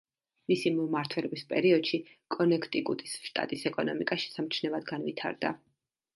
[0.51, 1.99] მისი მმართველობის პერიოდში
[2.37, 5.55] კონექტიკუტის შტატის ეკონომიკა შესამჩნევად განვითარდა.